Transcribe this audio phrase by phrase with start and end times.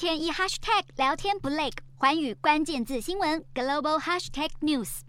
[0.00, 5.00] 天一 hashtag 聊天不累，环宇关键字新闻 global hashtag news。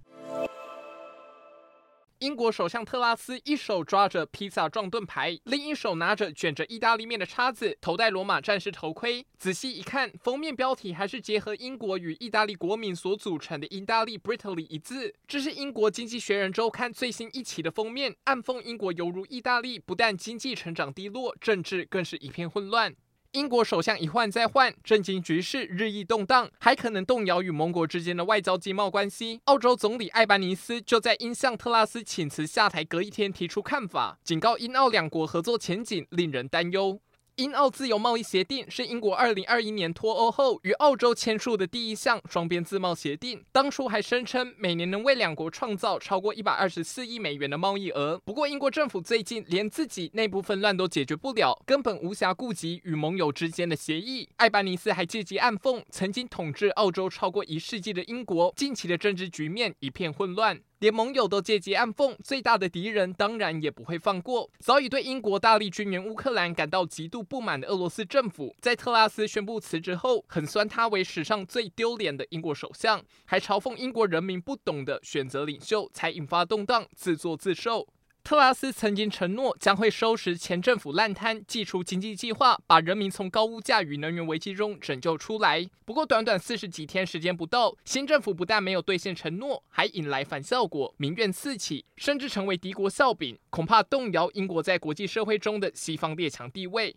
[2.20, 9.26] 英国首相特拉斯一手抓着披萨状盾牌，另一手拿着卷着意大利面的叉子，头戴罗马战士头盔。
[9.40, 15.16] 仔细一看，封面标题还是结合英国与意大利国民所组成的意大利 （Britaly） 一字。
[15.26, 22.94] 这是英国经济学人周刊最新一期的封面，暗讽英国犹如意大利，不但经济成长低落，政治更是一片混乱。
[23.34, 29.40] 英国首相一换再换，震惊局势日益动荡，还可能动摇与盟国之间的外交经贸关系。
[29.46, 37.00] 澳洲总理艾班尼斯就在因向特拉斯请辞下台隔一天提出看法，警告英澳两国合作前景令人担忧。
[37.42, 48.22] 英澳自由贸易协定是英国二零二一年脱欧后与澳洲签署的第一项双边自贸协定，当初还声称每年能为两国创造超过一百二十四亿美元的贸易额。
[48.24, 54.30] 不过，英国政府最近连自己内部纷乱都解决不了，根本无暇顾及与盟友之间的协议。
[54.36, 60.62] 艾班尼斯还借机暗讽，曾经统治澳洲超过一世纪的英国，近期的政治局面一片混乱。
[60.82, 64.50] 连盟友都借机暗讽，最大的敌人当然也不会放过。
[64.60, 77.88] 早已对英国大力军援乌克兰感到极度不满的俄罗斯政府，在特拉斯宣布辞职后，狠酸他为史上最丢脸的英国首相，还嘲讽英国人民不懂得选择领袖，才引发动荡，自作自受。
[78.24, 85.68] 特拉斯曾经承诺将会收拾前政府烂摊，祭出经济计划，把人民从高物价与能源危机中拯救出来。
[85.86, 96.90] 不过，短短四十几天时间不到，新政府不但没有兑现承诺，还引来反效果，民怨四起，甚至成为敌国笑柄，恐怕动摇英国在国际社会中的西方列强地位。